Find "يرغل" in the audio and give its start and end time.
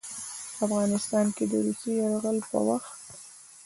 2.01-2.37